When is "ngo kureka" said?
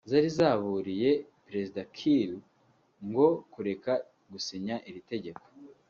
3.07-3.93